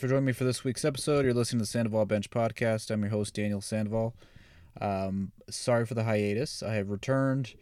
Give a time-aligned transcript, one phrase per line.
[0.00, 1.26] For joining me for this week's episode.
[1.26, 2.90] You're listening to the Sandoval Bench Podcast.
[2.90, 4.14] I'm your host, Daniel Sandoval.
[4.80, 6.62] Um, sorry for the hiatus.
[6.62, 7.52] I have returned.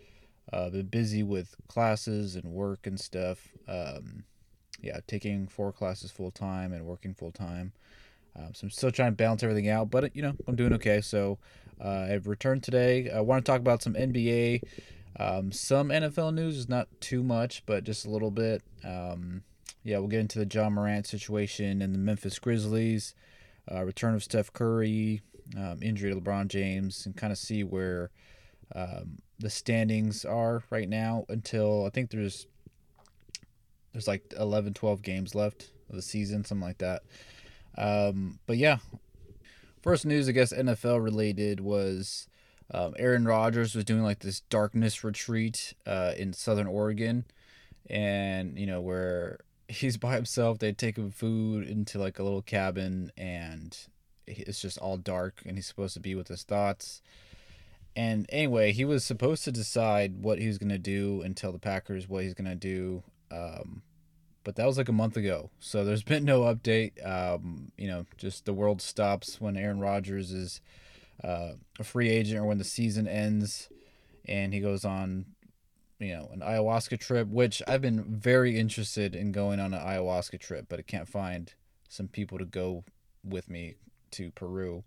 [0.53, 3.48] Uh, been busy with classes and work and stuff.
[3.67, 4.23] Um,
[4.81, 7.73] yeah, taking four classes full time and working full time.
[8.37, 11.01] Um, so I'm still trying to balance everything out, but you know I'm doing okay.
[11.01, 11.39] So
[11.84, 13.11] uh, I've returned today.
[13.11, 14.62] I want to talk about some NBA,
[15.19, 16.69] um, some NFL news.
[16.69, 18.62] Not too much, but just a little bit.
[18.84, 19.43] Um,
[19.88, 23.15] yeah, we'll get into the Ja Morant situation and the Memphis Grizzlies,
[23.73, 25.23] uh, return of Steph Curry,
[25.56, 28.11] um, injury to LeBron James, and kind of see where
[28.74, 32.47] um, the standings are right now until I think there's
[33.92, 37.02] there's like 11, 12 games left of the season, something like that.
[37.78, 38.77] Um, but yeah,
[39.83, 42.28] first news, I guess NFL related was
[42.75, 47.25] um, Aaron Rodgers was doing like this darkness retreat uh, in Southern Oregon,
[47.89, 50.58] and you know where he's by himself.
[50.58, 53.77] They take him food into like a little cabin, and
[54.27, 57.02] it's just all dark, and he's supposed to be with his thoughts.
[57.94, 61.58] And anyway, he was supposed to decide what he was gonna do and tell the
[61.58, 63.02] Packers what he's gonna do.
[63.30, 63.83] Um,
[64.44, 67.06] but that was like a month ago, so there's been no update.
[67.06, 70.61] Um, you know, just the world stops when Aaron Rodgers is
[71.22, 73.69] uh, a free agent or when the season ends,
[74.24, 75.27] and he goes on
[75.99, 80.41] you know, an ayahuasca trip, which I've been very interested in going on an ayahuasca
[80.41, 81.53] trip, but I can't find
[81.89, 82.85] some people to go
[83.25, 83.75] with me
[84.13, 84.85] to Peru.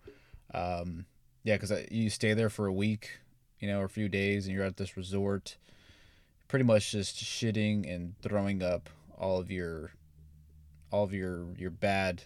[0.53, 1.05] Um,
[1.43, 3.19] yeah, because you stay there for a week,
[3.59, 5.57] you know, or a few days, and you're at this resort,
[6.47, 9.91] pretty much just shitting and throwing up all of your,
[10.91, 12.23] all of your your bad,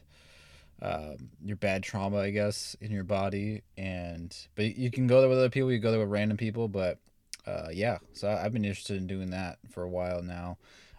[0.82, 3.64] um, your bad trauma, I guess, in your body.
[3.78, 6.68] And but you can go there with other people, you go there with random people,
[6.68, 7.00] but
[7.46, 10.58] uh, yeah, so I've been interested in doing that for a while now.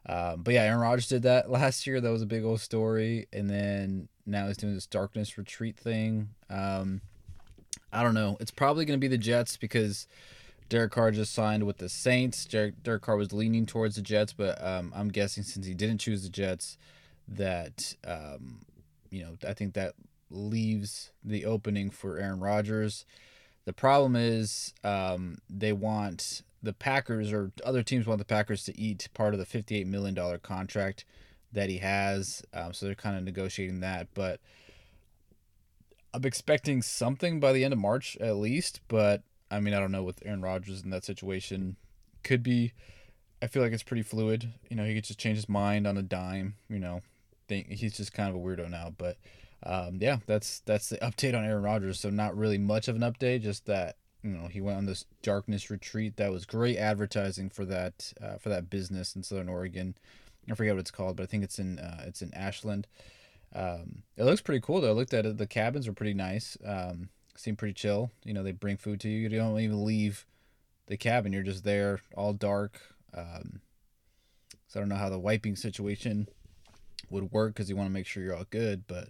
[0.09, 2.01] Um, but yeah, Aaron Rodgers did that last year.
[2.01, 3.27] That was a big old story.
[3.33, 6.29] And then now he's doing this darkness retreat thing.
[6.49, 7.01] Um,
[7.93, 8.37] I don't know.
[8.41, 10.07] It's probably going to be the Jets because
[10.69, 12.45] Derek Carr just signed with the Saints.
[12.45, 15.99] Derek, Derek Carr was leaning towards the Jets, but um, I'm guessing since he didn't
[15.99, 16.77] choose the Jets,
[17.29, 18.61] that um,
[19.11, 19.95] you know I think that
[20.31, 23.05] leaves the opening for Aaron Rodgers.
[23.67, 28.81] The problem is um, they want the Packers or other teams want the Packers to
[28.81, 31.05] eat part of the $58 million contract
[31.53, 32.43] that he has.
[32.55, 34.09] Um, so they're kind of negotiating that.
[34.15, 34.41] But
[36.15, 38.81] I'm expecting something by the end of March at least.
[38.89, 41.77] But I mean, I don't know with Aaron Rodgers in that situation.
[42.23, 42.73] Could be.
[43.43, 44.53] I feel like it's pretty fluid.
[44.71, 46.55] You know, he could just change his mind on a dime.
[46.69, 47.03] You know,
[47.49, 48.95] think he's just kind of a weirdo now.
[48.97, 49.19] But
[49.63, 52.01] um, yeah, that's that's the update on Aaron Rodgers.
[52.01, 55.05] So not really much of an update, just that you know he went on this
[55.23, 56.17] darkness retreat.
[56.17, 59.97] That was great advertising for that uh, for that business in Southern Oregon.
[60.51, 62.87] I forget what it's called, but I think it's in uh, it's in Ashland.
[63.55, 64.91] Um, it looks pretty cool though.
[64.91, 65.39] I looked at it.
[65.39, 66.57] The cabins are pretty nice.
[66.65, 68.11] Um, seem pretty chill.
[68.25, 69.21] You know, they bring food to you.
[69.21, 70.27] You don't even leave
[70.87, 71.33] the cabin.
[71.33, 72.81] You're just there, all dark.
[73.15, 73.61] Um,
[74.69, 76.29] so I don't know how the wiping situation
[77.11, 79.09] would work because you want to make sure you're all good, but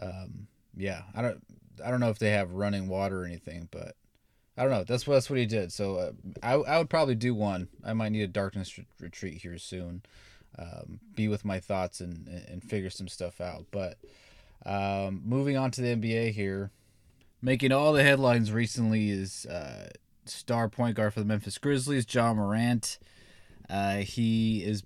[0.00, 1.42] um, yeah, I don't
[1.84, 3.96] I don't know if they have running water or anything, but
[4.56, 4.84] I don't know.
[4.84, 5.72] That's what that's what he did.
[5.72, 7.68] So uh, I I would probably do one.
[7.84, 10.02] I might need a darkness re- retreat here soon.
[10.58, 13.66] Um, be with my thoughts and and figure some stuff out.
[13.70, 13.98] But
[14.66, 16.70] um, moving on to the NBA here,
[17.40, 19.88] making all the headlines recently is uh,
[20.26, 22.98] star point guard for the Memphis Grizzlies, Ja Morant.
[23.68, 24.82] Uh, he is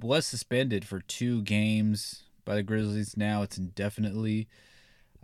[0.00, 3.42] was suspended for two games by the Grizzlies now.
[3.42, 4.48] It's indefinitely.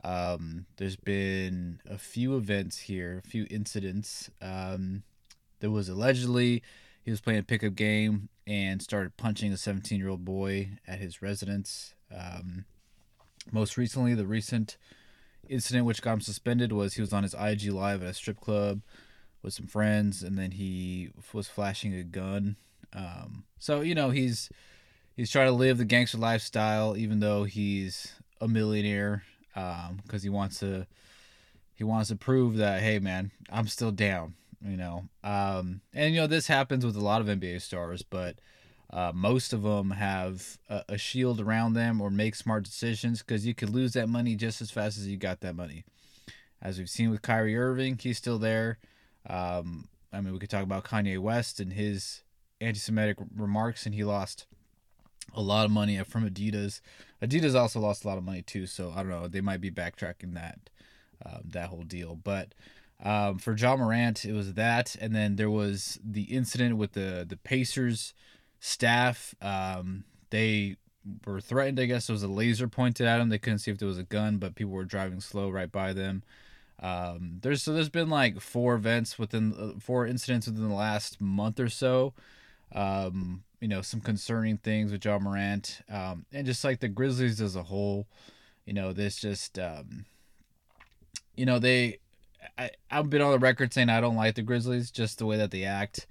[0.05, 4.31] Um, there's been a few events here, a few incidents.
[4.43, 5.05] Um,
[5.61, 6.63] there was allegedly
[7.03, 10.99] he was playing a pickup game and started punching a 17 year old boy at
[10.99, 11.95] his residence.
[12.15, 12.67] Um,
[13.51, 14.77] most recently, the recent
[15.49, 18.39] incident which got him suspended was he was on his IG live at a strip
[18.39, 18.83] club
[19.43, 22.57] with some friends, and then he was flashing a gun.
[22.93, 24.51] Um, so you know he's
[25.17, 29.25] he's trying to live the gangster lifestyle, even though he's a millionaire,
[29.55, 30.87] because um, he wants to
[31.75, 34.35] he wants to prove that hey man, I'm still down,
[34.65, 35.05] you know.
[35.23, 38.37] Um, and you know this happens with a lot of NBA stars, but
[38.91, 43.45] uh, most of them have a, a, shield around them or make smart decisions because
[43.45, 45.85] you could lose that money just as fast as you got that money.
[46.63, 48.79] As we've seen with Kyrie Irving, he's still there.
[49.29, 52.23] Um, I mean, we could talk about Kanye West and his
[52.61, 54.47] anti-Semitic remarks, and he lost
[55.33, 56.81] a lot of money from Adidas.
[57.23, 59.29] Adidas also lost a lot of money too, so I don't know.
[59.29, 60.71] They might be backtracking that
[61.25, 62.17] um, that whole deal.
[62.17, 62.55] But
[63.03, 67.25] um, for Ja Morant, it was that, and then there was the incident with the
[67.29, 68.15] the Pacers
[68.61, 69.35] staff.
[69.41, 70.77] Um, they
[71.27, 71.81] were threatened.
[71.81, 73.29] I guess there was a laser pointed at them.
[73.29, 75.93] They couldn't see if there was a gun, but people were driving slow right by
[75.93, 76.23] them.
[76.81, 81.21] Um, there's so there's been like four events within uh, four incidents within the last
[81.21, 82.15] month or so.
[82.73, 87.41] Um, you know, some concerning things with Ja Morant, um, and just like the Grizzlies
[87.41, 88.07] as a whole.
[88.67, 90.05] You know, this just, um,
[91.35, 91.97] you know, they.
[92.59, 95.39] I, I've been on the record saying I don't like the Grizzlies, just the way
[95.39, 96.07] that they act.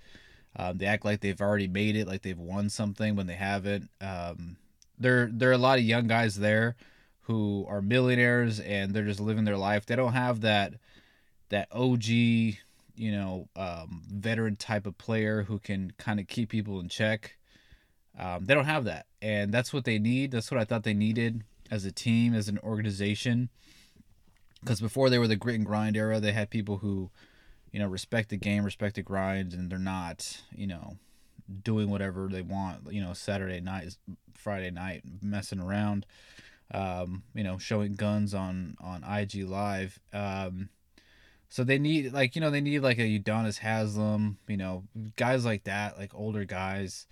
[0.56, 3.88] Um, they act like they've already made it, like they've won something when they haven't.
[4.02, 4.58] Um,
[4.98, 6.76] there, there are a lot of young guys there
[7.22, 9.86] who are millionaires and they're just living their life.
[9.86, 10.74] They don't have that
[11.50, 12.58] that OG, you
[12.98, 17.38] know, um, veteran type of player who can kind of keep people in check.
[18.18, 20.32] Um, they don't have that, and that's what they need.
[20.32, 23.50] That's what I thought they needed as a team, as an organization.
[24.62, 27.10] Because before they were the grit and grind era, they had people who,
[27.72, 30.98] you know, respect the game, respect the grind, and they're not, you know,
[31.64, 32.94] doing whatever they want.
[32.94, 33.98] You know, Saturday night,
[34.34, 36.06] Friday night, messing around
[36.74, 40.00] um, you know, showing guns on on IG Live.
[40.12, 40.70] Um,
[41.50, 44.84] so they need like you know they need like a Udonis Haslem, you know,
[45.16, 47.06] guys like that, like older guys,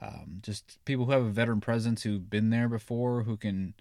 [0.00, 3.74] um, just people who have a veteran presence who've been there before, who can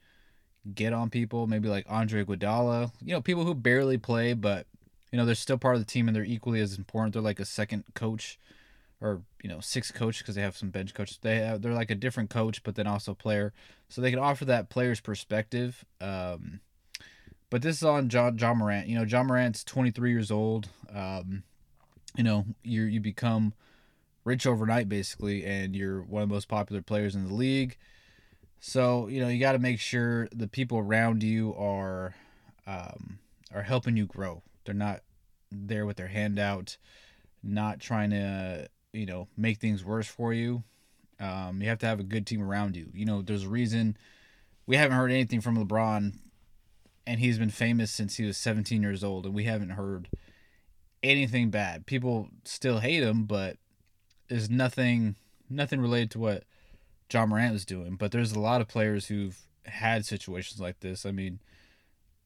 [0.74, 1.48] get on people.
[1.48, 4.68] Maybe like Andre Iguodala, you know, people who barely play, but
[5.12, 7.14] you know they're still part of the team and they're equally as important.
[7.14, 8.40] They're like a second coach
[9.02, 11.20] or you know six coach because they have some bench coaches.
[11.22, 13.54] They have, they're like a different coach, but then also player,
[13.90, 15.86] so they can offer that player's perspective.
[16.02, 16.62] Um,
[17.50, 18.88] but this is on John Ja Morant.
[18.88, 20.70] You know, Ja Morant's 23 years old.
[20.92, 21.44] Um,
[22.16, 23.54] you know, you you become
[24.24, 27.78] rich overnight basically, and you're one of the most popular players in the league.
[28.60, 32.16] So you know you got to make sure the people around you are
[32.66, 33.20] um,
[33.54, 34.42] are helping you grow.
[34.66, 35.02] They're not
[35.52, 36.78] there with their hand out,
[37.44, 40.64] not trying to you know make things worse for you.
[41.20, 42.90] Um, you have to have a good team around you.
[42.94, 43.98] You know, there's a reason
[44.66, 46.14] we haven't heard anything from LeBron,
[47.06, 50.10] and he's been famous since he was 17 years old, and we haven't heard
[51.02, 51.86] anything bad.
[51.86, 53.58] People still hate him, but
[54.34, 55.16] there's nothing
[55.48, 56.44] nothing related to what
[57.12, 57.96] Ja Morant was doing.
[57.96, 61.06] But there's a lot of players who've had situations like this.
[61.06, 61.40] I mean,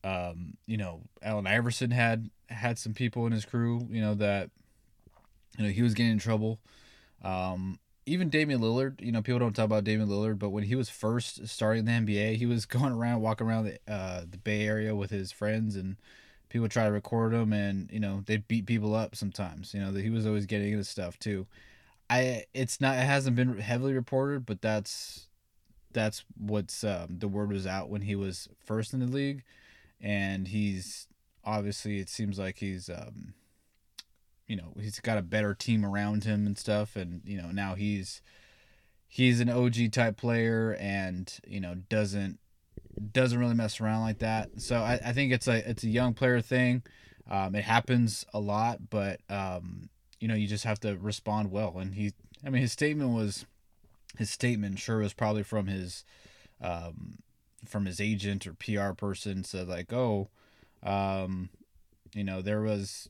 [0.06, 4.50] um, you know, Allen Iverson had had some people in his crew, you know, that
[5.58, 6.60] you know, he was getting in trouble.
[7.24, 10.76] Um, even Damian Lillard, you know, people don't talk about Damian Lillard, but when he
[10.76, 14.66] was first starting the NBA, he was going around, walking around the uh, the Bay
[14.66, 15.98] Area with his friends, and
[16.48, 19.74] people try to record him, and you know, they beat people up sometimes.
[19.74, 21.48] You know, that he was always getting into stuff too.
[22.10, 25.28] I it's not it hasn't been heavily reported, but that's
[25.94, 29.44] that's what's um, the word was out when he was first in the league,
[30.00, 31.08] and he's
[31.44, 33.34] obviously it seems like he's um,
[34.48, 36.96] you know he's got a better team around him and stuff.
[36.96, 38.22] And you know now he's
[39.08, 42.40] he's an OG type player and you know doesn't
[43.12, 44.62] doesn't really mess around like that.
[44.62, 46.84] So I, I think it's a it's a young player thing.
[47.30, 51.78] Um, it happens a lot but um, you know you just have to respond well
[51.78, 52.14] and he
[52.46, 53.46] I mean his statement was
[54.18, 56.04] his statement sure was probably from his
[56.62, 57.20] um,
[57.66, 60.30] from his agent or PR person said like oh
[60.84, 61.50] um,
[62.14, 63.10] you know there was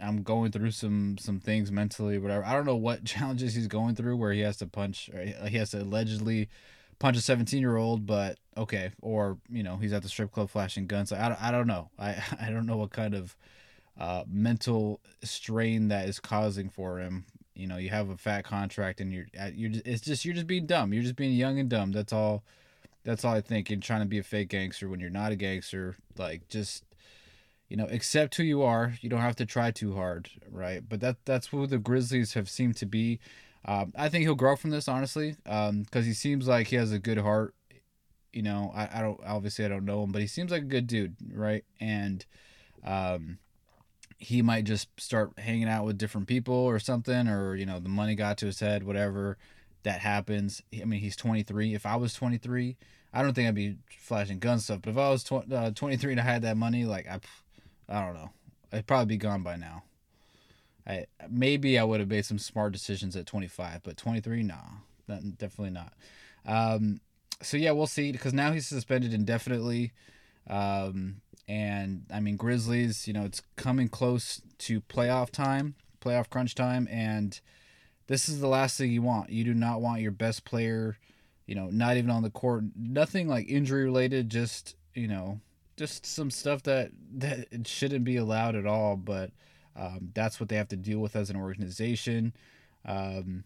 [0.00, 2.44] I'm going through some some things mentally, whatever.
[2.44, 5.10] I don't know what challenges he's going through where he has to punch,
[5.48, 6.48] he has to allegedly
[6.98, 10.50] punch a 17 year old, but okay, or you know he's at the strip club
[10.50, 11.12] flashing guns.
[11.12, 11.90] I don't, I don't know.
[11.98, 13.36] I I don't know what kind of
[13.98, 17.24] uh, mental strain that is causing for him.
[17.54, 20.46] You know, you have a fat contract and you're you're just, it's just you're just
[20.46, 20.92] being dumb.
[20.92, 21.92] You're just being young and dumb.
[21.92, 22.42] That's all.
[23.04, 23.70] That's all I think.
[23.70, 26.84] And trying to be a fake gangster when you're not a gangster, like just
[27.68, 28.94] you know, accept who you are.
[29.00, 30.82] You don't have to try too hard, right?
[30.86, 33.20] But that that's who the Grizzlies have seemed to be.
[33.64, 36.92] Um, I think he'll grow from this, honestly, because um, he seems like he has
[36.92, 37.54] a good heart.
[38.32, 40.66] You know, I, I don't obviously I don't know him, but he seems like a
[40.66, 41.64] good dude, right?
[41.80, 42.24] And
[42.84, 43.38] um,
[44.24, 47.88] he might just start hanging out with different people or something, or you know, the
[47.88, 49.36] money got to his head, whatever
[49.82, 50.62] that happens.
[50.80, 51.74] I mean, he's 23.
[51.74, 52.76] If I was 23,
[53.12, 54.80] I don't think I'd be flashing gun stuff.
[54.82, 57.20] But if I was tw- uh, 23 and I had that money, like I,
[57.88, 58.30] I don't know.
[58.72, 59.84] I'd probably be gone by now.
[60.86, 64.54] I maybe I would have made some smart decisions at 25, but 23, nah,
[65.36, 65.92] definitely not.
[66.46, 67.00] Um,
[67.42, 69.92] so yeah, we'll see because now he's suspended indefinitely.
[70.48, 76.54] Um, and I mean Grizzlies, you know, it's coming close to playoff time, playoff crunch
[76.54, 77.38] time, and
[78.06, 79.30] this is the last thing you want.
[79.30, 80.98] You do not want your best player,
[81.46, 85.40] you know, not even on the court, nothing like injury related, just you know,
[85.76, 88.96] just some stuff that that shouldn't be allowed at all.
[88.96, 89.30] But
[89.76, 92.32] um, that's what they have to deal with as an organization,
[92.84, 93.44] um,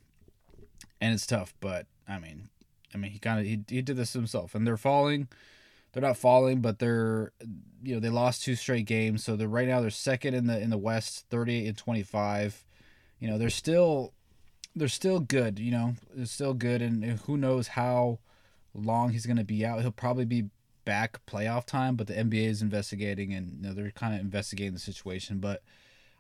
[1.00, 1.54] and it's tough.
[1.60, 2.48] But I mean,
[2.94, 5.28] I mean, he kind of he, he did this himself, and they're falling.
[5.92, 7.32] They're not falling, but they're
[7.82, 10.60] you know they lost two straight games, so they're right now they're second in the
[10.60, 12.64] in the West, thirty eight and twenty five.
[13.18, 14.12] You know they're still
[14.76, 15.58] they're still good.
[15.58, 18.18] You know they're still good, and, who knows how
[18.74, 19.80] long he's going to be out.
[19.80, 20.50] He'll probably be
[20.84, 24.72] back playoff time, but the NBA is investigating, and you know, they're kind of investigating
[24.72, 25.38] the situation.
[25.38, 25.62] But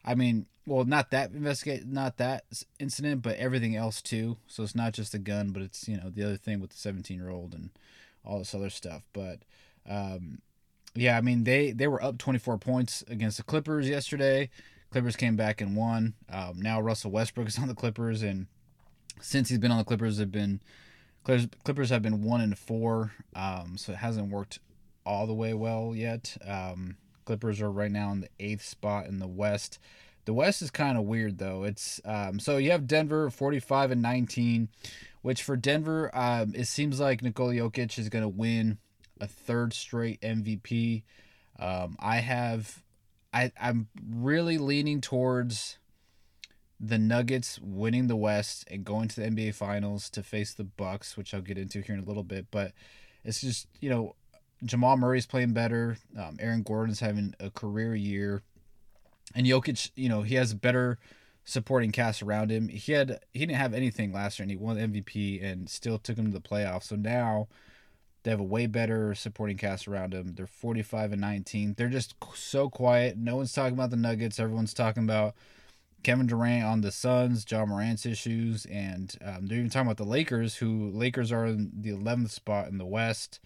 [0.04, 2.44] I mean, well, not that investigate, not that
[2.78, 4.36] incident, but everything else too.
[4.46, 6.76] So it's not just the gun, but it's you know the other thing with the
[6.76, 7.70] 17 year old and
[8.24, 9.02] all this other stuff.
[9.12, 9.40] But
[9.88, 10.40] um,
[10.94, 14.50] yeah, I mean they they were up 24 points against the Clippers yesterday.
[14.90, 16.14] Clippers came back and won.
[16.32, 18.46] Um, now Russell Westbrook is on the Clippers, and
[19.20, 20.60] since he's been on the Clippers, have been
[21.24, 23.12] Clippers have been one and four.
[23.34, 24.60] Um, so it hasn't worked
[25.04, 26.36] all the way well yet.
[26.46, 29.78] Um, Clippers are right now in the eighth spot in the West.
[30.24, 31.64] The West is kind of weird though.
[31.64, 34.68] It's um, so you have Denver 45 and 19,
[35.22, 38.78] which for Denver, um, it seems like Nikola Jokic is going to win
[39.20, 41.02] a third straight MVP.
[41.58, 42.82] Um, I have,
[43.32, 45.78] I I'm really leaning towards
[46.80, 51.16] the Nuggets winning the West and going to the NBA Finals to face the Bucks,
[51.16, 52.46] which I'll get into here in a little bit.
[52.50, 52.72] But
[53.24, 54.14] it's just you know
[54.64, 55.98] Jamal Murray's playing better.
[56.16, 58.42] Um, Aaron Gordon's having a career year,
[59.34, 60.98] and Jokic, you know, he has better
[61.48, 62.68] supporting cast around him.
[62.68, 66.18] He had he didn't have anything last year, and he won MVP and still took
[66.18, 66.84] him to the playoffs.
[66.84, 67.48] So now
[68.22, 70.34] they have a way better supporting cast around him.
[70.34, 71.74] They're 45 and 19.
[71.78, 73.16] They're just so quiet.
[73.16, 74.38] No one's talking about the Nuggets.
[74.38, 75.34] Everyone's talking about
[76.02, 80.04] Kevin Durant on the Suns, Ja Morant's issues, and um, they're even talking about the
[80.04, 83.40] Lakers, who Lakers are in the 11th spot in the West.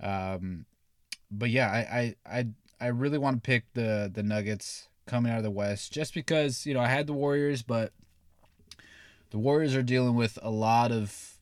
[0.00, 0.64] Um,
[1.28, 2.46] but yeah, I, I I
[2.80, 6.66] I really want to pick the the Nuggets coming out of the West just because
[6.66, 7.92] you know I had the Warriors, but
[9.30, 11.38] the Warriors are dealing with a lot of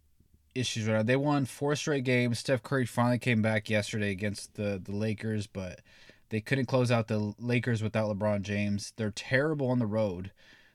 [0.55, 1.03] issues right now.
[1.03, 2.39] They won four straight games.
[2.39, 5.81] Steph Curry finally came back yesterday against the the Lakers, but
[6.31, 8.93] they couldn't close out the Lakers without LeBron James.
[8.97, 10.31] They're terrible on the road.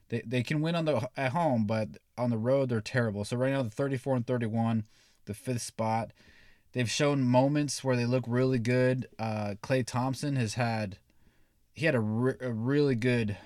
[0.10, 3.26] They they can win on the at home, but on the road they're terrible.
[3.26, 4.84] So right now the 34 and 31,
[5.26, 6.12] the fifth spot.
[6.74, 9.08] They've shown moments where they look really good.
[9.18, 10.98] Uh, Klay Thompson has had
[11.76, 13.38] he had a, re- a really good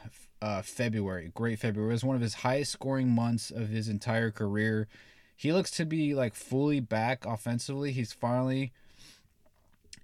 [0.42, 1.92] uh, February, great February.
[1.92, 4.88] It was one of his highest scoring months of his entire career.
[5.36, 7.92] He looks to be like fully back offensively.
[7.92, 8.72] He's finally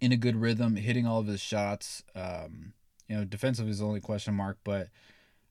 [0.01, 2.03] in a good rhythm, hitting all of his shots.
[2.15, 2.74] Um,
[3.08, 4.89] you know, defensively is the only question mark, but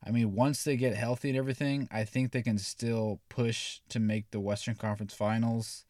[0.07, 4.01] I mean, once they get healthy and everything, I think they can still push to
[4.01, 5.85] make the Western Conference Finals.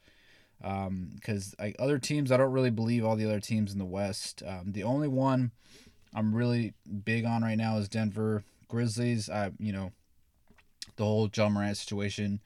[0.61, 3.85] Because um, like other teams, I don't really believe all the other teams in the
[3.85, 4.43] West.
[4.47, 5.51] Um, the only one
[6.15, 9.29] I'm really big on right now is Denver Grizzlies.
[9.29, 9.93] I, you know,
[10.97, 12.41] the whole Ja Morant situation,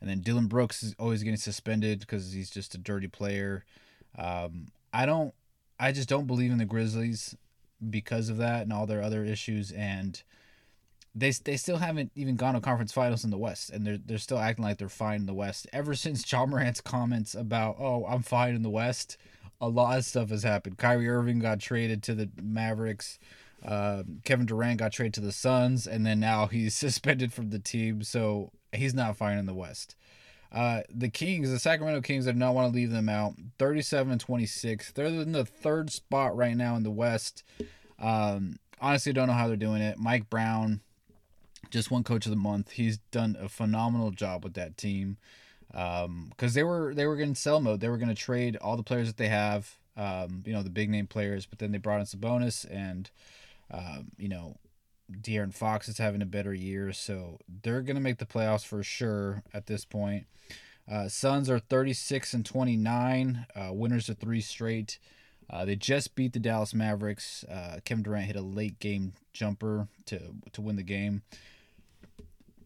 [0.00, 3.64] and then Dillon Brooks is always getting suspended because he's just a dirty player.
[4.18, 5.34] Um, I don't
[5.78, 7.36] I just don't believe in the Grizzlies
[7.88, 10.22] because of that and all their other issues and
[11.14, 14.18] they they still haven't even gone to conference finals in the West, and they're they're
[14.18, 15.66] still acting like they're fine in the West.
[15.72, 19.16] Ever since Ja Morant's comments about "Oh, I'm fine in the West,"
[19.60, 20.78] a lot of stuff has happened.
[20.78, 23.18] Kyrie Irving got traded to the Mavericks.
[23.64, 27.58] Uh, Kevin Durant got traded to the Suns, and then now he's suspended from the
[27.58, 29.96] team, so he's not fine in the West.
[30.52, 33.34] Uh, the Kings, the Sacramento Kings, I do not want to leave them out.
[33.58, 34.92] 37 and 26.
[34.92, 37.44] They're in the third spot right now in the West.
[38.00, 39.98] Um, honestly, don't know how they're doing it.
[39.98, 40.80] Mike Brown
[41.70, 42.72] just won Coach of the Month.
[42.72, 45.18] He's done a phenomenal job with that team.
[45.70, 47.80] Because um, they were they were going to sell mode.
[47.80, 49.76] They were going to trade all the players that they have.
[49.96, 53.10] Um, you know the big name players, but then they brought in Sabonis and
[53.70, 54.56] um, you know
[55.10, 59.42] De'Aaron Fox is having a better year, so they're gonna make the playoffs for sure
[59.52, 60.26] at this point.
[60.90, 64.98] Uh, Suns are 36 and 29, uh, winners of three straight.
[65.48, 67.44] Uh, they just beat the Dallas Mavericks.
[67.44, 70.20] Uh, Kevin Durant hit a late game jumper to
[70.52, 71.22] to win the game.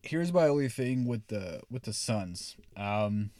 [0.05, 2.57] Here's my only thing with the with the Suns.
[2.77, 3.31] Um,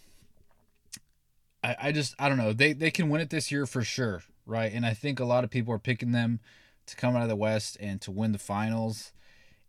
[1.63, 4.23] I, I just I don't know they they can win it this year for sure,
[4.47, 4.73] right?
[4.73, 6.41] And I think a lot of people are picking them
[6.87, 9.13] to come out of the West and to win the finals.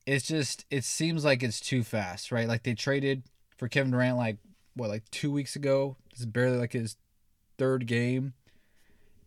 [0.05, 2.47] It's just it seems like it's too fast, right?
[2.47, 3.23] Like they traded
[3.57, 4.37] for Kevin Durant like
[4.75, 5.97] what like two weeks ago.
[6.11, 6.95] This is barely like his
[7.57, 8.33] third game,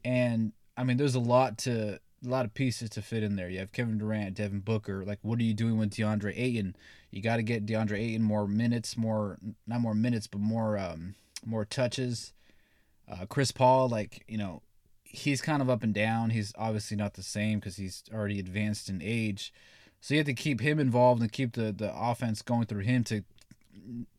[0.04, 3.48] and I mean there's a lot to a lot of pieces to fit in there.
[3.48, 5.04] You have Kevin Durant, Devin Booker.
[5.04, 6.76] Like, what are you doing with DeAndre Ayton?
[7.10, 11.14] You got to get DeAndre Ayton more minutes, more not more minutes, but more um,
[11.44, 12.32] more touches.
[13.10, 14.62] Uh, Chris Paul, like you know,
[15.04, 16.30] he's kind of up and down.
[16.30, 19.52] He's obviously not the same because he's already advanced in age.
[20.00, 23.02] So you have to keep him involved and keep the, the offense going through him
[23.04, 23.24] to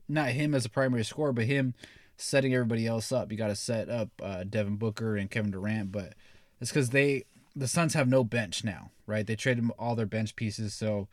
[0.07, 1.73] not him as a primary scorer, but him
[2.17, 3.31] setting everybody else up.
[3.31, 6.13] You got to set up uh, Devin Booker and Kevin Durant, but
[6.59, 9.25] it's because they the Suns have no bench now, right?
[9.25, 11.07] They traded all their bench pieces, so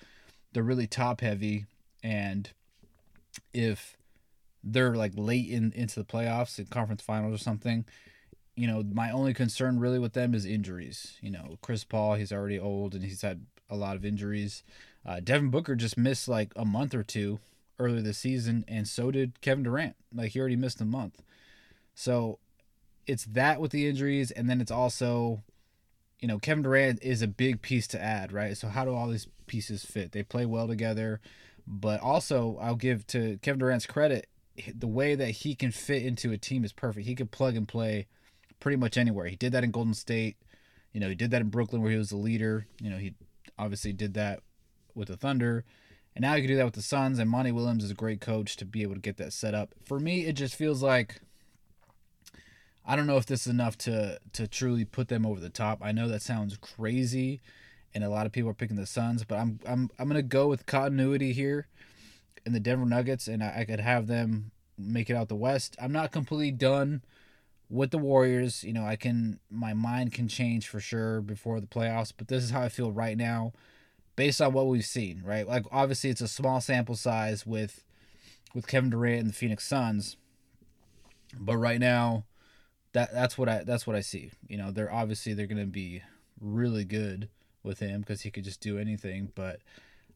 [0.52, 1.66] they're really top heavy.
[2.02, 2.50] And
[3.52, 3.96] if
[4.62, 7.84] they're like late in into the playoffs and conference finals or something,
[8.56, 11.18] you know, my only concern really with them is injuries.
[11.20, 14.62] You know, Chris Paul, he's already old and he's had a lot of injuries.
[15.04, 17.38] Uh, Devin Booker just missed like a month or two
[17.78, 19.94] earlier this season, and so did Kevin Durant.
[20.12, 21.22] Like he already missed a month.
[21.94, 22.38] So
[23.06, 25.42] it's that with the injuries, and then it's also,
[26.20, 28.56] you know, Kevin Durant is a big piece to add, right?
[28.56, 30.12] So how do all these pieces fit?
[30.12, 31.20] They play well together,
[31.66, 34.28] but also I'll give to Kevin Durant's credit,
[34.74, 37.06] the way that he can fit into a team is perfect.
[37.06, 38.06] He can plug and play
[38.60, 39.26] pretty much anywhere.
[39.26, 40.36] He did that in Golden State.
[40.92, 42.66] You know, he did that in Brooklyn where he was the leader.
[42.80, 43.14] You know, he
[43.58, 44.40] obviously did that
[44.94, 45.64] with the Thunder.
[46.14, 47.18] And now he can do that with the Suns.
[47.18, 49.74] And Monty Williams is a great coach to be able to get that set up.
[49.84, 51.20] For me, it just feels like
[52.86, 55.80] I don't know if this is enough to to truly put them over the top.
[55.82, 57.40] I know that sounds crazy,
[57.92, 60.46] and a lot of people are picking the Suns, but I'm I'm I'm gonna go
[60.46, 61.66] with continuity here
[62.44, 65.76] in the Denver Nuggets, and I, I could have them make it out the West.
[65.82, 67.02] I'm not completely done
[67.68, 68.62] with the Warriors.
[68.62, 72.44] You know, I can my mind can change for sure before the playoffs, but this
[72.44, 73.52] is how I feel right now,
[74.14, 75.22] based on what we've seen.
[75.24, 77.82] Right, like obviously it's a small sample size with
[78.54, 80.16] with Kevin Durant and the Phoenix Suns,
[81.36, 82.24] but right now
[82.96, 84.30] that that's what I that's what I see.
[84.48, 86.02] You know, they're obviously they're going to be
[86.40, 87.28] really good
[87.62, 89.32] with him because he could just do anything.
[89.34, 89.60] But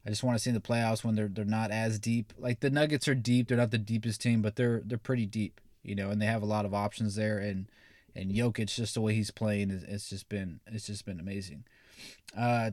[0.05, 2.33] I just want to see in the playoffs when they're they're not as deep.
[2.39, 3.47] Like the Nuggets are deep.
[3.47, 5.61] They're not the deepest team, but they're they're pretty deep.
[5.83, 7.37] You know, and they have a lot of options there.
[7.37, 7.67] And
[8.15, 11.65] and Jokic, just the way he's playing, it's just been it's just been amazing.
[12.35, 12.71] Uh,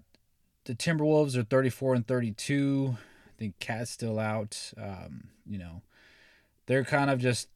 [0.64, 2.96] the Timberwolves are 34 and 32.
[2.96, 4.72] I think KAT's still out.
[4.78, 5.82] Um, you know,
[6.66, 7.48] they're kind of just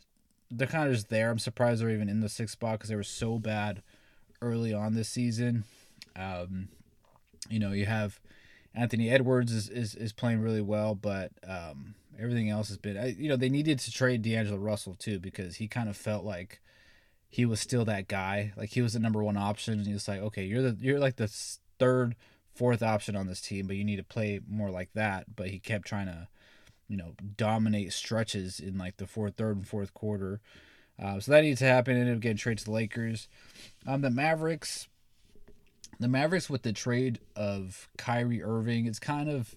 [0.52, 1.30] they're kind of just there.
[1.30, 3.82] I'm surprised they're even in the sixth spot because they were so bad
[4.40, 5.64] early on this season.
[6.16, 6.68] Um,
[7.48, 8.20] you know, you have
[8.74, 13.16] Anthony Edwards is, is, is playing really well, but um, everything else has been.
[13.18, 16.60] You know, they needed to trade D'Angelo Russell too because he kind of felt like
[17.28, 18.52] he was still that guy.
[18.56, 21.00] Like he was the number one option, and he was like, okay, you're the you're
[21.00, 21.28] like the
[21.78, 22.14] third,
[22.54, 25.34] fourth option on this team, but you need to play more like that.
[25.34, 26.28] But he kept trying to
[26.88, 30.40] you know, dominate stretches in like the fourth, third, and fourth quarter.
[31.02, 31.96] Uh, so that needs to happen.
[31.96, 33.28] Ended up getting traded to the Lakers.
[33.86, 34.88] Um, the Mavericks,
[35.98, 39.56] the Mavericks with the trade of Kyrie Irving, it's kind of,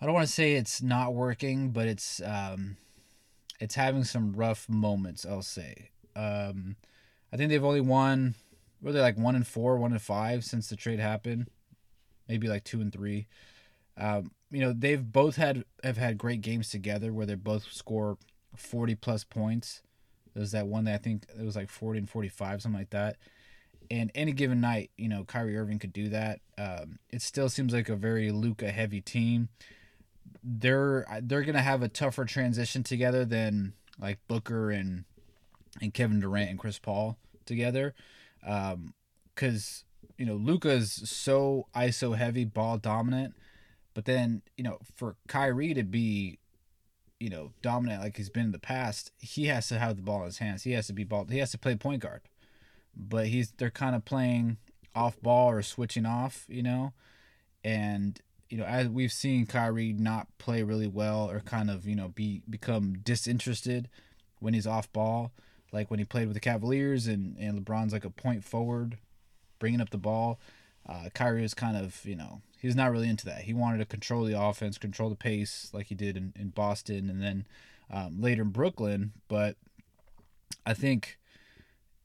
[0.00, 2.76] I don't want to say it's not working, but it's um,
[3.60, 5.26] it's having some rough moments.
[5.26, 5.90] I'll say.
[6.16, 6.76] Um,
[7.32, 8.34] I think they've only won,
[8.82, 11.48] really like one and four, one and five since the trade happened,
[12.28, 13.26] maybe like two and three.
[13.96, 18.18] Um, you know they've both had have had great games together where they both score
[18.56, 19.82] 40 plus points
[20.34, 23.16] there's that one that i think it was like 40 and 45 something like that.
[23.90, 26.40] And any given night you know kyrie irving could do that.
[26.56, 29.48] Um, it still seems like a very Luka heavy team.
[30.44, 35.04] They're they're gonna have a tougher transition together than like booker and
[35.80, 37.94] and kevin durant and chris paul together.
[38.40, 43.34] Because um, you know luka's so iso heavy ball dominant
[43.94, 46.38] but then, you know, for Kyrie to be,
[47.18, 50.20] you know, dominant like he's been in the past, he has to have the ball
[50.20, 50.62] in his hands.
[50.62, 51.26] He has to be ball.
[51.28, 52.22] He has to play point guard.
[52.96, 54.58] But he's they're kind of playing
[54.94, 56.92] off ball or switching off, you know,
[57.62, 61.94] and you know as we've seen Kyrie not play really well or kind of you
[61.94, 63.88] know be become disinterested
[64.40, 65.32] when he's off ball,
[65.72, 68.98] like when he played with the Cavaliers and and LeBron's like a point forward,
[69.58, 70.40] bringing up the ball.
[70.88, 73.42] Uh, Kyrie is kind of you know he's not really into that.
[73.42, 77.08] He wanted to control the offense, control the pace like he did in, in Boston
[77.08, 77.46] and then
[77.90, 79.12] um, later in Brooklyn.
[79.28, 79.56] But
[80.66, 81.18] I think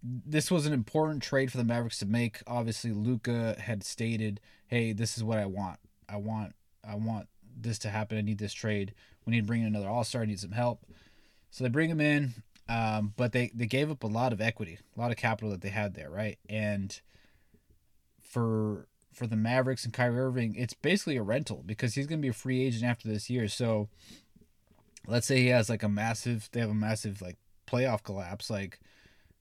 [0.03, 2.41] this was an important trade for the Mavericks to make.
[2.47, 5.79] Obviously, Luka had stated, "Hey, this is what I want.
[6.07, 6.53] I want,
[6.87, 7.27] I want
[7.59, 8.17] this to happen.
[8.17, 8.93] I need this trade.
[9.25, 10.21] We need to bring in another All Star.
[10.21, 10.85] I need some help."
[11.49, 12.33] So they bring him in,
[12.67, 15.61] um, but they they gave up a lot of equity, a lot of capital that
[15.61, 16.37] they had there, right?
[16.49, 16.99] And
[18.35, 22.21] for for the Mavericks and Kyrie Irving, it's basically a rental because he's going to
[22.21, 23.47] be a free agent after this year.
[23.47, 23.87] So
[25.07, 28.49] let's say he has like a massive, they have a massive like playoff collapse.
[28.49, 28.81] Like,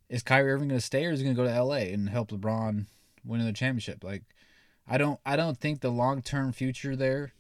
[0.08, 2.08] is Kyrie Irving going to stay or is he going to go to LA and
[2.08, 2.86] help LeBron
[3.24, 4.04] win another championship?
[4.04, 4.22] Like,
[4.88, 7.32] I don't, I don't think the long term future there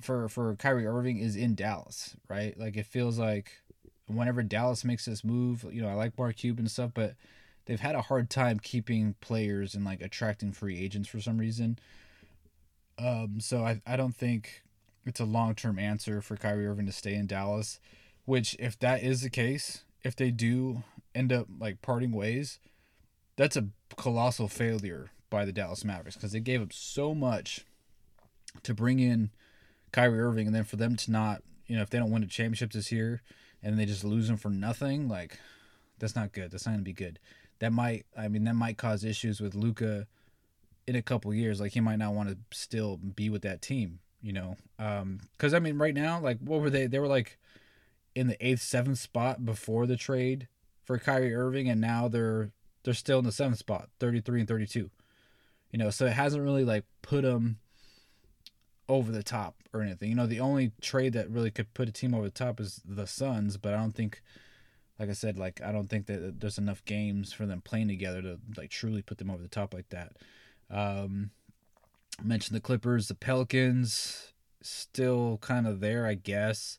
[0.00, 2.58] for for Kyrie Irving is in Dallas, right?
[2.58, 3.52] Like, it feels like
[4.06, 7.14] whenever Dallas makes this move, you know, I like Mark Cuban and stuff, but
[7.66, 11.78] they've had a hard time keeping players and like attracting free agents for some reason.
[12.98, 14.62] Um, so I I don't think
[15.06, 17.80] it's a long term answer for Kyrie Irving to stay in Dallas.
[18.26, 22.58] Which, if that is the case, if they do end up like parting ways,
[23.36, 27.64] that's a colossal failure by the Dallas Mavericks because they gave up so much
[28.62, 29.30] to bring in
[29.92, 32.26] Kyrie Irving, and then for them to not, you know, if they don't win a
[32.26, 33.22] championship this year,
[33.62, 35.38] and they just lose them for nothing, like
[35.98, 36.50] that's not good.
[36.50, 37.18] That's not gonna be good.
[37.60, 40.06] That might, I mean, that might cause issues with Luka
[40.86, 41.60] in a couple years.
[41.60, 44.56] Like he might not want to still be with that team, you know.
[44.78, 46.86] Um, because I mean, right now, like what were they?
[46.86, 47.38] They were like
[48.14, 50.48] in the eighth, seventh spot before the trade
[50.84, 52.50] for Kyrie Irving, and now they're
[52.82, 54.90] they're still in the seventh spot, thirty three and thirty two.
[55.70, 57.58] You know, so it hasn't really like put them
[58.88, 60.08] over the top or anything.
[60.08, 62.80] You know, the only trade that really could put a team over the top is
[62.84, 64.22] the Suns, but I don't think
[65.00, 68.20] like I said, like I don't think that there's enough games for them playing together
[68.20, 70.12] to like truly put them over the top like that.
[70.70, 71.30] Um,
[72.22, 76.78] mentioned the Clippers, the Pelicans, still kind of there, I guess.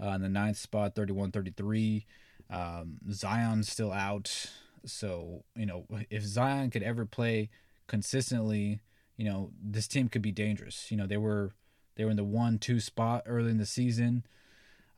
[0.00, 2.04] Uh, in the ninth spot, 31 33.
[2.50, 4.50] Um, Zion's still out.
[4.84, 7.48] So, you know, if Zion could ever play
[7.86, 8.80] consistently,
[9.16, 10.90] you know, this team could be dangerous.
[10.90, 11.54] You know, they were
[11.96, 14.26] they were in the one two spot early in the season.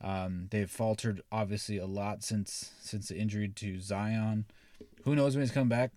[0.01, 4.45] Um, they've faltered obviously a lot since since the injury to Zion.
[5.03, 5.91] Who knows when he's coming back?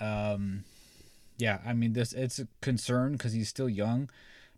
[0.00, 0.64] Um,
[1.38, 4.10] yeah, I mean this it's a concern because he's still young,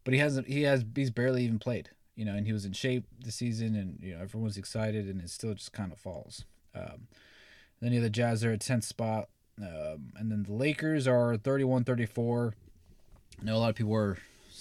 [0.05, 1.91] but he hasn't he has he's barely even played.
[2.17, 5.21] You know, and he was in shape this season, and you know everyone's excited, and
[5.21, 6.45] it still just kind of falls.
[6.75, 7.07] Um,
[7.81, 9.29] then you have the Jazz are at tenth spot,
[9.61, 12.53] um, and then the Lakers are 31-34.
[13.41, 14.19] I know a lot of people were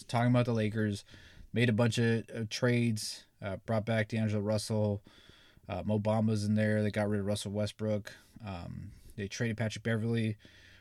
[0.08, 1.04] talking about the Lakers,
[1.52, 5.02] made a bunch of, of trades uh, brought back D'Angelo Russell.
[5.70, 6.82] Uh, Mo Bamba's in there.
[6.82, 8.14] They got rid of Russell Westbrook.
[8.46, 10.38] Um, they traded Patrick Beverley,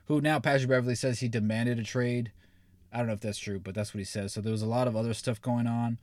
[0.06, 2.32] who now Patrick Beverley says he demanded a trade.
[2.92, 4.32] I don't know if that's true, but that's what he says.
[4.32, 5.98] So there was a lot of other stuff going on.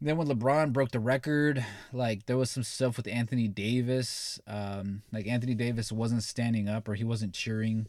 [0.00, 4.40] Then when LeBron broke the record, like there was some stuff with Anthony Davis.
[4.46, 7.86] Um, like Anthony Davis wasn't standing up or he wasn't cheering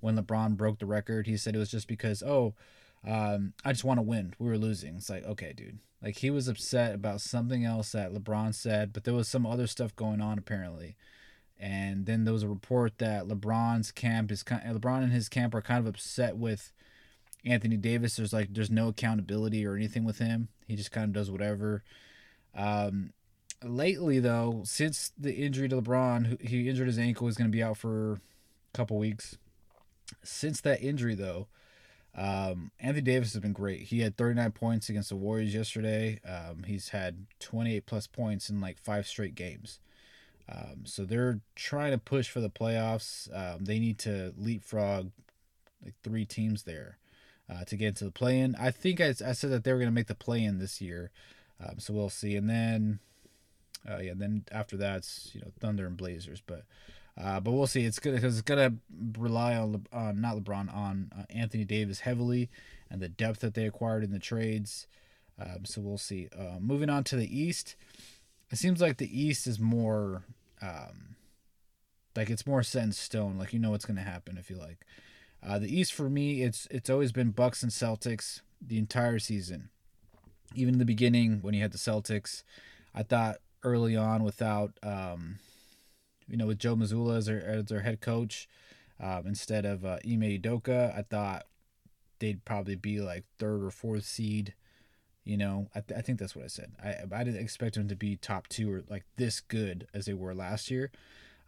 [0.00, 1.26] when LeBron broke the record.
[1.26, 2.54] He said it was just because, oh,
[3.06, 4.34] um, I just want to win.
[4.38, 4.96] We were losing.
[4.96, 5.78] It's like, okay, dude.
[6.02, 9.66] Like he was upset about something else that LeBron said, but there was some other
[9.66, 10.96] stuff going on apparently.
[11.58, 15.54] And then there was a report that LeBron's camp is kind LeBron and his camp
[15.54, 16.72] are kind of upset with
[17.44, 18.16] Anthony Davis.
[18.16, 20.48] There's like there's no accountability or anything with him.
[20.66, 21.84] He just kind of does whatever.
[22.54, 23.12] Um,
[23.62, 27.62] lately though, since the injury to LeBron, he injured his ankle, he's going to be
[27.62, 29.38] out for a couple weeks.
[30.24, 31.46] Since that injury though,
[32.14, 33.82] um, Anthony Davis has been great.
[33.82, 36.20] He had 39 points against the Warriors yesterday.
[36.28, 39.80] Um, he's had 28 plus points in like five straight games.
[40.50, 43.34] Um, so they're trying to push for the playoffs.
[43.34, 45.10] Um, they need to leapfrog
[45.82, 46.98] like three teams there
[47.50, 48.56] uh, to get into the play-in.
[48.56, 51.10] I think I, I said that they were going to make the play-in this year.
[51.64, 52.36] Um, so we'll see.
[52.36, 52.98] And then,
[53.88, 56.42] uh, yeah, then after that's, you know Thunder and Blazers.
[56.44, 56.64] But
[57.20, 57.84] uh, but we'll see.
[57.84, 58.74] It's good because it's gonna
[59.18, 62.50] rely on Le- uh, not LeBron on uh, Anthony Davis heavily
[62.90, 64.86] and the depth that they acquired in the trades.
[65.38, 66.28] Um, so we'll see.
[66.36, 67.76] Uh, moving on to the East,
[68.50, 70.24] it seems like the East is more
[70.62, 71.16] um,
[72.16, 73.36] like it's more set in stone.
[73.38, 74.38] Like you know what's gonna happen.
[74.38, 74.86] if you like
[75.46, 79.68] uh, the East for me, it's it's always been Bucks and Celtics the entire season.
[80.54, 82.42] Even in the beginning when you had the Celtics,
[82.94, 84.72] I thought early on without.
[84.82, 85.38] Um,
[86.32, 88.48] you know, with Joe Mazzulla as their, as their head coach
[88.98, 91.44] um, instead of uh, Ime Udoka, I thought
[92.18, 94.54] they'd probably be like third or fourth seed.
[95.24, 96.72] You know, I, th- I think that's what I said.
[96.82, 100.14] I I didn't expect them to be top two or like this good as they
[100.14, 100.90] were last year.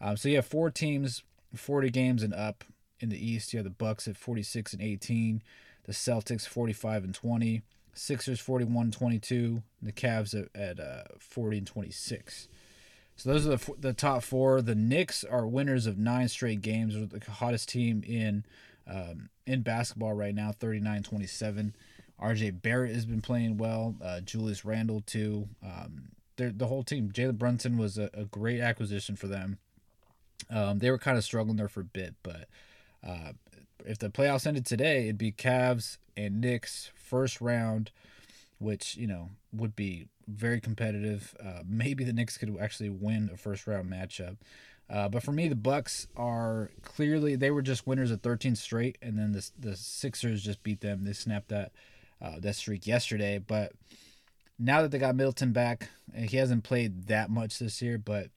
[0.01, 1.25] Um, so you have four teams,
[1.57, 2.63] forty games and up
[3.01, 3.53] in the East.
[3.53, 5.43] You have the Bucks at forty six and eighteen,
[5.87, 7.63] the Celtics forty five and twenty,
[7.95, 12.49] Sixers 41 22, the Cavs at, at uh, 40 and 26.
[13.17, 14.61] So those are the the top four.
[14.61, 16.95] The Knicks are winners of nine straight games.
[16.95, 18.45] They're the hottest team in
[18.87, 21.73] um, in basketball right now, 39-27.
[22.23, 23.97] RJ Barrett has been playing well.
[24.03, 25.49] Uh, Julius Randle too.
[25.63, 27.11] Um, the whole team.
[27.13, 29.59] Jalen Brunson was a, a, great acquisition for them.
[30.51, 32.49] Um, they were kind of struggling there for a bit, but
[33.07, 33.33] uh,
[33.85, 37.93] if the playoffs ended today, it'd be Cavs and Knicks first round,
[38.59, 41.35] which you know would be very competitive.
[41.45, 44.37] Uh, maybe the Knicks could actually win a first round matchup.
[44.89, 48.99] Uh, but for me, the Bucks are clearly they were just winners of 13 straight,
[49.01, 51.05] and then the the Sixers just beat them.
[51.05, 51.73] They snapped that
[52.21, 53.39] uh, that streak yesterday.
[53.39, 53.73] But
[54.59, 58.29] now that they got Middleton back, he hasn't played that much this year, but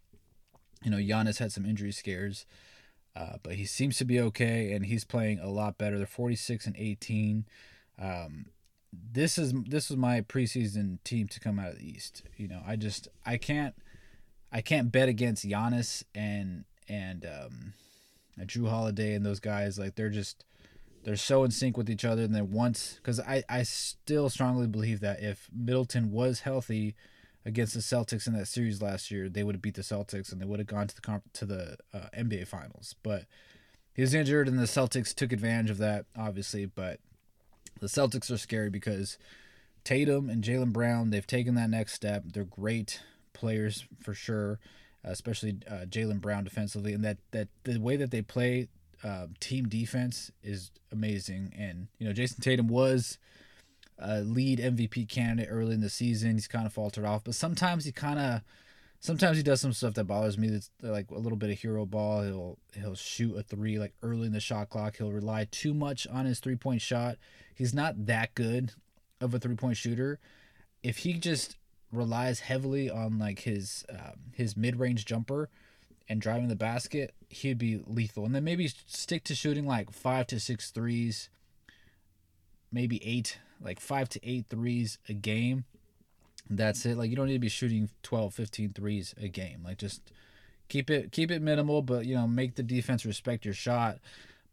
[0.83, 2.45] you know Giannis had some injury scares.
[3.15, 5.97] Uh, but he seems to be okay, and he's playing a lot better.
[5.97, 7.45] They're 46 and 18.
[7.99, 8.45] Um,
[9.11, 12.23] this is this was my preseason team to come out of the East.
[12.37, 13.75] You know, I just I can't
[14.51, 17.73] I can't bet against Giannis and and um,
[18.45, 19.77] Jrue Holiday and those guys.
[19.77, 20.45] Like they're just
[21.03, 22.23] they're so in sync with each other.
[22.23, 26.95] And then once, because I I still strongly believe that if Middleton was healthy
[27.45, 30.41] against the Celtics in that series last year, they would have beat the Celtics and
[30.41, 32.95] they would have gone to the comp- to the uh, NBA Finals.
[33.03, 33.25] But
[33.93, 36.65] he was injured, and the Celtics took advantage of that, obviously.
[36.65, 36.99] But
[37.79, 39.17] the Celtics are scary because
[39.83, 42.23] Tatum and Jaylen Brown, they've taken that next step.
[42.33, 43.01] They're great
[43.33, 44.59] players for sure,
[45.03, 48.67] especially uh, Jaylen Brown defensively, and that that the way that they play
[49.03, 51.53] uh, team defense is amazing.
[51.57, 53.17] And you know, Jayson Tatum was
[53.99, 56.33] a lead MVP candidate early in the season.
[56.33, 58.41] He's kind of faltered off, but sometimes he kind of
[58.99, 60.49] sometimes he does some stuff that bothers me.
[60.49, 62.23] That's like a little bit of hero ball.
[62.23, 64.97] He'll he'll shoot a three like early in the shot clock.
[64.97, 67.17] He'll rely too much on his three point shot.
[67.53, 68.73] He's not that good
[69.21, 70.19] of a three point shooter.
[70.83, 71.57] If he just
[71.91, 75.49] relies heavily on like his um, his mid range jumper
[76.09, 78.25] and driving the basket, he'd be lethal.
[78.25, 81.29] And then maybe stick to shooting like five to six threes,
[82.71, 85.65] maybe eight, like five to eight threes a game
[86.49, 86.97] that's it.
[86.97, 89.61] Like you don't need to be shooting 12, 15 threes a game.
[89.63, 90.01] Like just
[90.69, 93.99] keep it keep it minimal, but you know, make the defense respect your shot.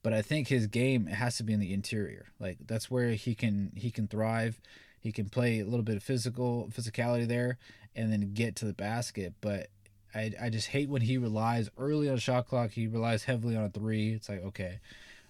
[0.02, 2.26] But I think his game has to be in the interior.
[2.38, 4.60] Like that's where he can he can thrive.
[5.00, 7.58] He can play a little bit of physical physicality there
[7.94, 9.34] and then get to the basket.
[9.40, 9.68] But
[10.14, 12.70] I, I just hate when he relies early on shot clock.
[12.70, 14.12] He relies heavily on a three.
[14.12, 14.80] It's like okay,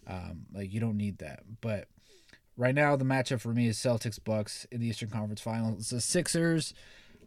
[0.06, 1.40] um, like you don't need that.
[1.60, 1.88] But
[2.56, 5.90] Right now, the matchup for me is Celtics Bucks in the Eastern Conference Finals.
[5.90, 6.72] The Sixers.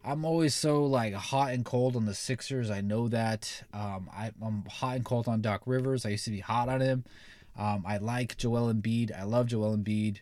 [0.06, 2.72] I'm always so like hot and cold on the Sixers.
[2.72, 3.64] I know that.
[3.74, 6.06] Um, I, am hot and cold on Doc Rivers.
[6.06, 7.04] I used to be hot on him.
[7.58, 9.18] Um, I like Joel Embiid.
[9.18, 10.20] I love Joel Embiid.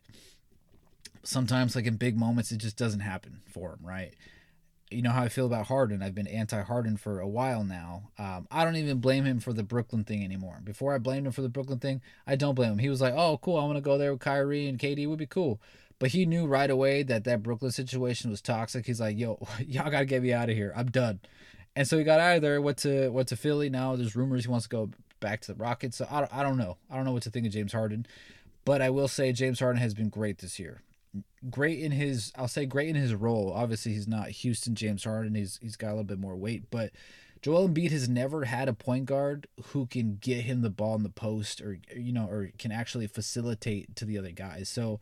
[1.21, 4.13] Sometimes, like in big moments, it just doesn't happen for him, right?
[4.91, 6.03] You know how I feel about Harden.
[6.03, 8.09] I've been anti Harden for a while now.
[8.19, 10.61] Um, I don't even blame him for the Brooklyn thing anymore.
[10.63, 12.77] Before I blamed him for the Brooklyn thing, I don't blame him.
[12.79, 15.25] He was like, "Oh, cool, I'm gonna go there with Kyrie and KD would be
[15.25, 15.59] cool."
[15.97, 18.85] But he knew right away that that Brooklyn situation was toxic.
[18.85, 20.71] He's like, "Yo, y'all gotta get me out of here.
[20.75, 21.19] I'm done."
[21.75, 22.61] And so he got out of there.
[22.61, 23.69] Went to went to Philly.
[23.69, 25.97] Now there's rumors he wants to go back to the Rockets.
[25.97, 26.77] So I I don't know.
[26.91, 28.05] I don't know what to think of James Harden.
[28.65, 30.81] But I will say James Harden has been great this year
[31.49, 33.51] great in his I'll say great in his role.
[33.53, 35.35] Obviously, he's not Houston James Harden.
[35.35, 36.91] He's he's got a little bit more weight, but
[37.41, 41.03] Joel Embiid has never had a point guard who can get him the ball in
[41.03, 44.69] the post or you know or can actually facilitate to the other guys.
[44.69, 44.99] So,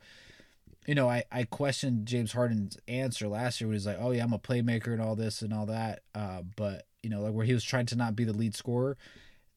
[0.86, 4.24] you know, I I questioned James Harden's answer last year when he's like, "Oh yeah,
[4.24, 7.46] I'm a playmaker and all this and all that." Uh, but you know, like where
[7.46, 8.96] he was trying to not be the lead scorer,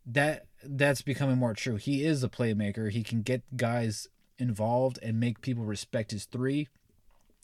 [0.06, 1.76] that that's becoming more true.
[1.76, 2.90] He is a playmaker.
[2.90, 4.08] He can get guys
[4.40, 6.68] involved and make people respect his three.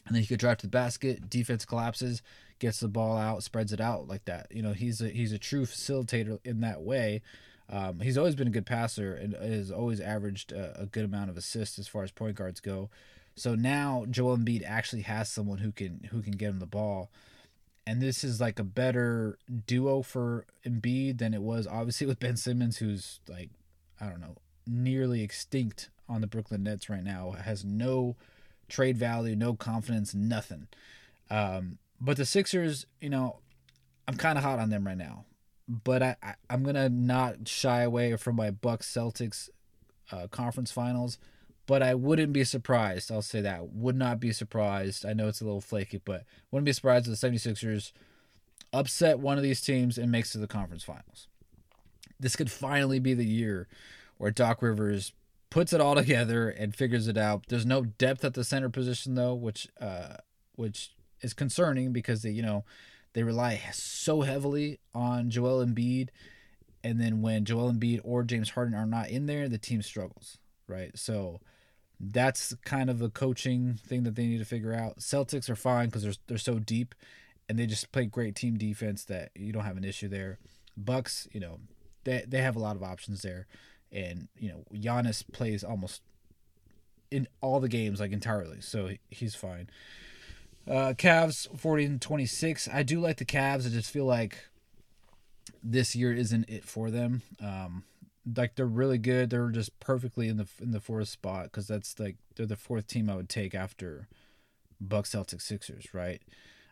[0.05, 2.21] And then he could drive to the basket, defense collapses,
[2.59, 4.47] gets the ball out, spreads it out like that.
[4.51, 7.21] You know, he's a he's a true facilitator in that way.
[7.69, 11.29] Um, he's always been a good passer and has always averaged a, a, good amount
[11.29, 12.89] of assists as far as point guards go.
[13.35, 17.09] So now Joel Embiid actually has someone who can who can get him the ball,
[17.87, 22.35] and this is like a better duo for Embiid than it was obviously with Ben
[22.35, 23.49] Simmons, who's like
[24.01, 27.31] I don't know nearly extinct on the Brooklyn Nets right now.
[27.31, 28.15] Has no
[28.69, 30.67] trade value, no confidence, nothing.
[31.29, 33.39] Um, but the Sixers, you know,
[34.07, 35.25] I'm kind of hot on them right now.
[35.67, 39.49] But I, I am gonna not shy away from my Bucks Celtics
[40.11, 41.17] uh, conference finals.
[41.65, 43.09] But I wouldn't be surprised.
[43.09, 43.69] I'll say that.
[43.69, 45.05] Would not be surprised.
[45.05, 47.93] I know it's a little flaky, but wouldn't be surprised if the 76ers
[48.73, 51.27] upset one of these teams and makes to the conference finals.
[52.19, 53.67] This could finally be the year
[54.17, 55.13] where Doc Rivers
[55.53, 57.45] puts it all together and figures it out.
[57.47, 60.17] There's no depth at the center position though, which uh,
[60.55, 62.65] which is concerning because they you know
[63.13, 66.09] they rely so heavily on Joel Embiid,
[66.83, 70.39] and then when Joel Embiid or James Harden are not in there, the team struggles.
[70.67, 71.39] Right, so
[71.99, 74.99] that's kind of a coaching thing that they need to figure out.
[74.99, 76.95] Celtics are fine because they're they're so deep,
[77.47, 80.39] and they just play great team defense that you don't have an issue there.
[80.75, 81.59] Bucks, you know,
[82.05, 83.45] they they have a lot of options there
[83.93, 86.01] and you know Giannis plays almost
[87.11, 89.69] in all the games like entirely, so he's fine.
[90.67, 92.69] Uh, Cavs 40 and 26.
[92.71, 93.65] I do like the Cavs.
[93.67, 94.47] I just feel like
[95.61, 97.21] this year isn't it for them.
[97.41, 97.83] Um,
[98.35, 99.29] like they're really good.
[99.29, 102.87] They're just perfectly in the in the fourth spot because that's like they're the fourth
[102.87, 104.07] team I would take after
[104.79, 106.21] Bucks, Celtics, Sixers, right?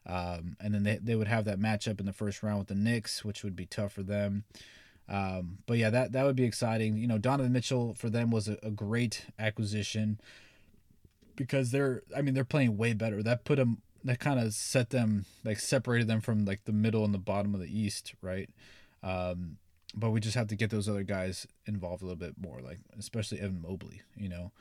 [0.05, 2.75] Um, and then they they would have that matchup in the first round with the
[2.75, 4.45] Knicks, which would be tough for them.
[5.09, 6.97] Um, but yeah, that that would be exciting.
[6.97, 10.19] You know, Donovan Mitchell for them was a, a great acquisition
[11.35, 13.21] because they're I mean they're playing way better.
[13.21, 17.05] That put them that kind of set them like separated them from like the middle
[17.05, 18.49] and the bottom of the East, right?
[19.03, 19.57] Um,
[19.93, 22.79] but we just have to get those other guys involved a little bit more, like
[22.97, 24.51] especially Evan Mobley, you know.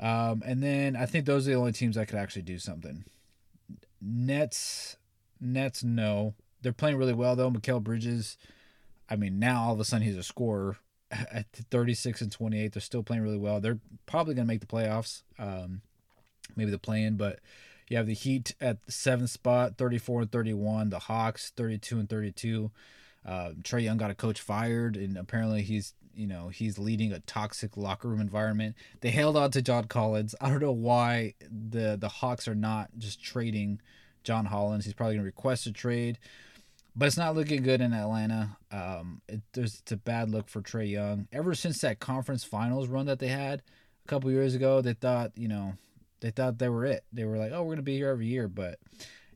[0.00, 3.04] Um, and then I think those are the only teams that could actually do something.
[4.00, 4.96] Nets,
[5.40, 7.50] Nets, no, they're playing really well though.
[7.50, 8.36] Mikal Bridges,
[9.12, 10.78] I mean, now all of a sudden he's a scorer
[11.10, 12.72] at 36 and 28.
[12.72, 13.60] They're still playing really well.
[13.60, 15.82] They're probably going to make the playoffs, um,
[16.56, 17.40] maybe the play in, but
[17.88, 20.88] you have the Heat at the seventh spot, 34 and 31.
[20.88, 22.70] The Hawks, 32 and 32.
[23.26, 27.20] Uh, Trae Young got a coach fired, and apparently he's you know he's leading a
[27.20, 28.76] toxic locker room environment.
[29.00, 30.34] They held on to John Collins.
[30.40, 33.80] I don't know why the the Hawks are not just trading
[34.24, 34.86] John Collins.
[34.86, 36.18] He's probably gonna request a trade,
[36.94, 38.56] but it's not looking good in Atlanta.
[38.70, 41.28] Um, it, it's a bad look for Trae Young.
[41.32, 43.62] Ever since that conference finals run that they had
[44.04, 45.74] a couple years ago, they thought you know
[46.20, 47.04] they thought they were it.
[47.12, 48.78] They were like, oh, we're gonna be here every year, but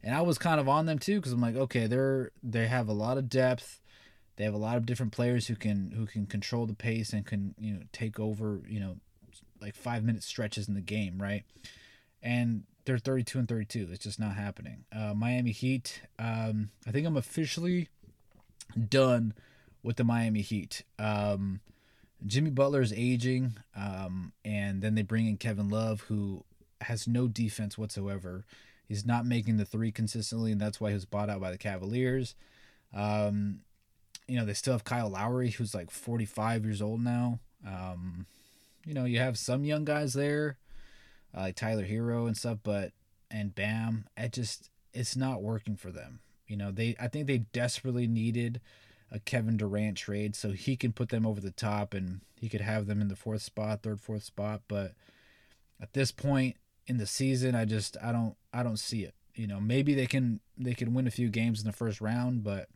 [0.03, 2.88] and I was kind of on them too because I'm like, okay, they're they have
[2.88, 3.81] a lot of depth.
[4.37, 7.25] They have a lot of different players who can who can control the pace and
[7.25, 8.97] can you know take over you know
[9.61, 11.45] like five minute stretches in the game, right?
[12.23, 13.88] And they're 32 and 32.
[13.90, 14.85] It's just not happening.
[14.94, 16.03] Uh, Miami Heat.
[16.18, 17.88] Um, I think I'm officially
[18.88, 19.35] done
[19.83, 20.83] with the Miami Heat.
[20.99, 21.61] Um,
[22.25, 26.44] Jimmy Butler is aging, um, and then they bring in Kevin Love, who
[26.81, 28.44] has no defense whatsoever.
[28.88, 31.59] He's not making the three consistently, and that's why he was bought out by the
[31.59, 32.35] Cavaliers.
[32.94, 33.61] Um,
[34.29, 37.40] you know, they still have Kyle Lowry, who's like 45 years old now.
[37.66, 38.27] Um,
[38.85, 40.57] you know, you have some young guys there,
[41.37, 42.92] uh, like Tyler Herro and stuff, but
[43.31, 46.20] and Bam, it just it's not working for them.
[46.46, 48.61] You know, they I think they desperately needed
[49.11, 52.61] a Kevin Durant trade so he can put them over the top and he could
[52.61, 54.62] have them in the fourth spot, third, fourth spot.
[54.68, 54.92] But
[55.81, 59.14] at this point in the season, I just I don't I don't see it.
[59.35, 62.42] You know, maybe they can they can win a few games in the first round,
[62.42, 62.68] but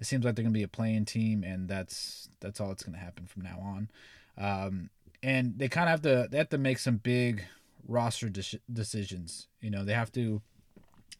[0.00, 3.04] it seems like they're to be a playing team, and that's that's all that's to
[3.04, 3.90] happen from now on.
[4.38, 4.90] Um,
[5.22, 7.44] and they kind of have to they have to make some big
[7.86, 9.48] roster de- decisions.
[9.60, 10.42] You know, they have to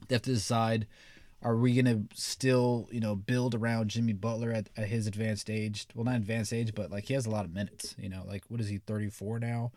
[0.09, 0.87] they have to decide
[1.42, 5.50] are we going to still, you know, build around Jimmy Butler at, at his advanced
[5.50, 5.87] age?
[5.94, 8.44] Well, not advanced age, but like he has a lot of minutes, you know, like
[8.48, 9.70] what is he 34 now?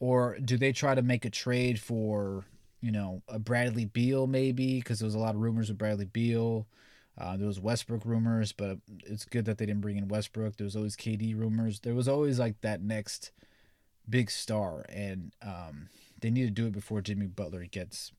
[0.00, 2.44] Or do they try to make a trade for,
[2.80, 6.06] you know, a Bradley Beal maybe because there was a lot of rumors of Bradley
[6.06, 6.66] Beal.
[7.18, 10.56] Uh, there was Westbrook rumors, but it's good that they didn't bring in Westbrook.
[10.56, 11.80] There was always KD rumors.
[11.80, 13.30] There was always like that next
[14.08, 15.88] big star, and um,
[16.20, 18.12] they need to do it before Jimmy Butler gets,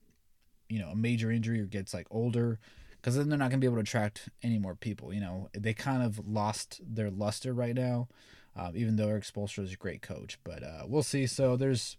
[0.70, 2.60] you know, a major injury or gets like older,
[2.98, 5.14] because then they're not gonna be able to attract any more people.
[5.14, 8.08] You know, they kind of lost their luster right now,
[8.56, 10.38] um, even though Erik Spoelstra is a great coach.
[10.44, 11.28] But uh, we'll see.
[11.28, 11.98] So there's,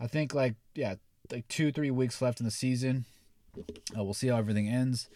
[0.00, 0.96] I think like yeah,
[1.30, 3.04] like two three weeks left in the season.
[3.96, 5.08] Uh, we'll see how everything ends.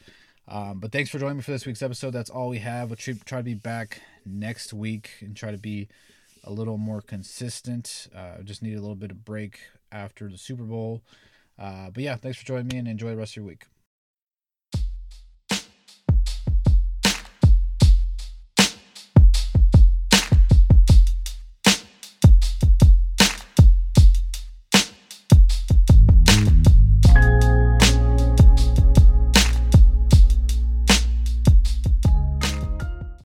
[0.49, 2.11] Um, but thanks for joining me for this week's episode.
[2.11, 2.91] That's all we have.
[2.91, 5.89] We'll try to be back next week and try to be
[6.45, 8.09] a little more consistent.
[8.15, 11.03] Uh, just need a little bit of break after the Super Bowl.
[11.59, 13.67] Uh, but yeah, thanks for joining me and enjoy the rest of your week.